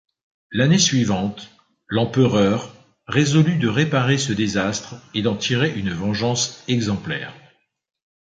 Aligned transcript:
L’année 0.51 0.79
suivante, 0.79 1.51
l’empereur 1.87 2.73
résolut 3.05 3.57
de 3.59 3.67
réparer 3.67 4.17
ce 4.17 4.33
désastre 4.33 4.95
et 5.13 5.21
d’en 5.21 5.35
tirer 5.37 5.77
une 5.77 5.93
vengeance 5.93 6.63
exemplaire. 6.67 7.35